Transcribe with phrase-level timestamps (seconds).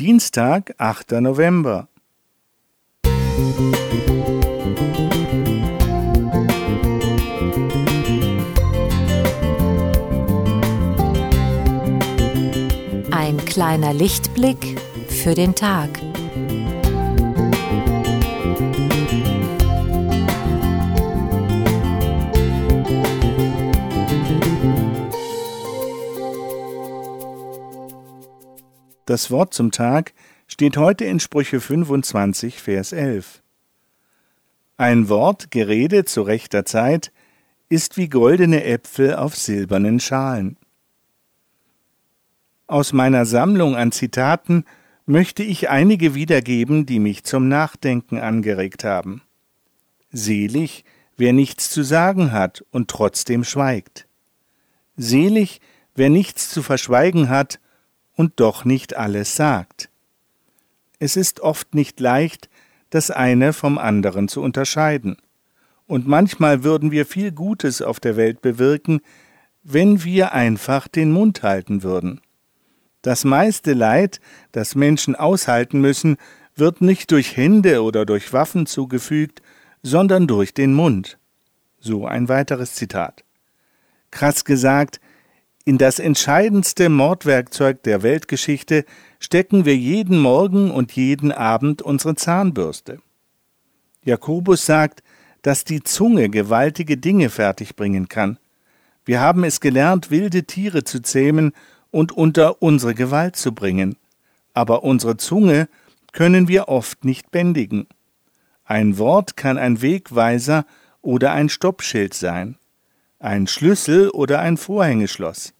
[0.00, 1.20] Dienstag, 8.
[1.20, 1.86] November.
[13.10, 15.90] Ein kleiner Lichtblick für den Tag.
[29.10, 30.12] Das Wort zum Tag
[30.46, 33.42] steht heute in Sprüche 25, Vers 11.
[34.76, 37.10] Ein Wort, geredet zu rechter Zeit,
[37.68, 40.58] ist wie goldene Äpfel auf silbernen Schalen.
[42.68, 44.64] Aus meiner Sammlung an Zitaten
[45.06, 49.22] möchte ich einige wiedergeben, die mich zum Nachdenken angeregt haben.
[50.12, 50.84] Selig,
[51.16, 54.06] wer nichts zu sagen hat und trotzdem schweigt.
[54.96, 55.60] Selig,
[55.96, 57.58] wer nichts zu verschweigen hat
[58.20, 59.88] und doch nicht alles sagt.
[60.98, 62.50] Es ist oft nicht leicht,
[62.90, 65.16] das eine vom anderen zu unterscheiden.
[65.86, 69.00] Und manchmal würden wir viel Gutes auf der Welt bewirken,
[69.62, 72.20] wenn wir einfach den Mund halten würden.
[73.00, 74.20] Das meiste Leid,
[74.52, 76.18] das Menschen aushalten müssen,
[76.54, 79.40] wird nicht durch Hände oder durch Waffen zugefügt,
[79.82, 81.16] sondern durch den Mund.
[81.78, 83.24] So ein weiteres Zitat.
[84.10, 85.00] Krass gesagt,
[85.70, 88.84] in das entscheidendste Mordwerkzeug der Weltgeschichte
[89.20, 92.98] stecken wir jeden Morgen und jeden Abend unsere Zahnbürste.
[94.02, 95.04] Jakobus sagt,
[95.42, 98.40] dass die Zunge gewaltige Dinge fertigbringen kann.
[99.04, 101.52] Wir haben es gelernt, wilde Tiere zu zähmen
[101.92, 103.94] und unter unsere Gewalt zu bringen.
[104.54, 105.68] Aber unsere Zunge
[106.10, 107.86] können wir oft nicht bändigen.
[108.64, 110.66] Ein Wort kann ein Wegweiser
[111.00, 112.56] oder ein Stoppschild sein
[113.20, 115.52] ein Schlüssel oder ein Vorhängeschloss,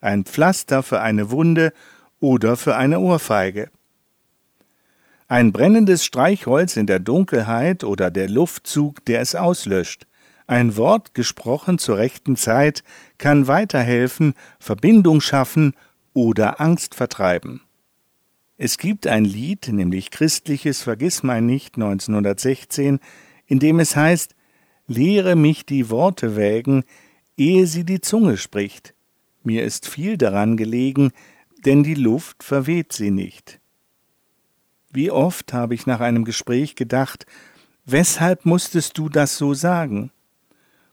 [0.00, 1.72] ein Pflaster für eine Wunde
[2.20, 3.70] oder für eine Ohrfeige.
[5.28, 10.06] Ein brennendes Streichholz in der Dunkelheit oder der Luftzug, der es auslöscht.
[10.46, 12.82] Ein Wort gesprochen zur rechten Zeit
[13.18, 15.74] kann weiterhelfen, Verbindung schaffen
[16.12, 17.62] oder Angst vertreiben.
[18.56, 22.98] Es gibt ein Lied, nämlich Christliches Vergissmeinnicht 1916,
[23.46, 24.34] in dem es heißt,
[24.88, 26.82] Lehre mich die Worte wägen,
[27.36, 28.92] ehe sie die Zunge spricht.
[29.42, 31.12] Mir ist viel daran gelegen,
[31.64, 33.60] denn die Luft verweht sie nicht.
[34.90, 37.26] Wie oft habe ich nach einem Gespräch gedacht,
[37.84, 40.10] weshalb musstest du das so sagen?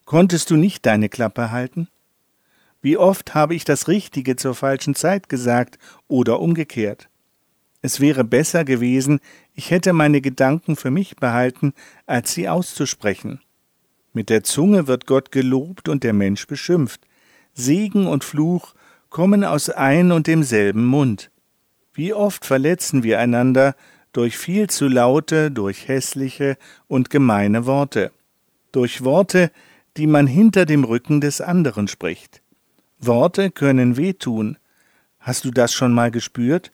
[0.05, 1.89] Konntest du nicht deine Klappe halten?
[2.81, 7.09] Wie oft habe ich das Richtige zur falschen Zeit gesagt oder umgekehrt?
[7.81, 9.19] Es wäre besser gewesen,
[9.53, 11.73] ich hätte meine Gedanken für mich behalten,
[12.05, 13.41] als sie auszusprechen.
[14.13, 17.06] Mit der Zunge wird Gott gelobt und der Mensch beschimpft.
[17.57, 18.75] Segen und Fluch
[19.09, 21.31] kommen aus ein und demselben Mund.
[21.91, 23.75] Wie oft verletzen wir einander
[24.13, 26.57] durch viel zu laute, durch hässliche
[26.88, 28.12] und gemeine Worte,
[28.72, 29.51] durch Worte,
[29.97, 32.44] die man hinter dem Rücken des anderen spricht.
[33.00, 34.57] Worte können wehtun.
[35.19, 36.72] Hast du das schon mal gespürt?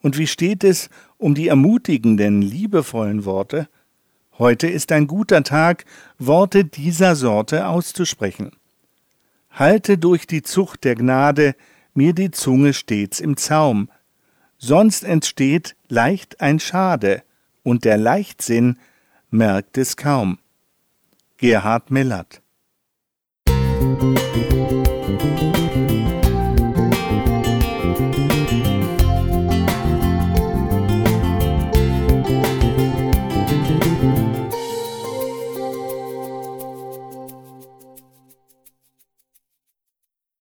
[0.00, 0.88] Und wie steht es
[1.18, 3.68] um die ermutigenden, liebevollen Worte?
[4.38, 5.84] Heute ist ein guter Tag,
[6.18, 8.52] Worte dieser Sorte auszusprechen.
[9.58, 11.56] Halte durch die Zucht der Gnade
[11.92, 13.90] mir die Zunge stets im Zaum,
[14.56, 17.24] sonst entsteht leicht ein Schade,
[17.64, 18.78] und der Leichtsinn
[19.30, 20.38] merkt es kaum.
[21.38, 22.40] Gerhard Mellert
[23.48, 24.57] Musik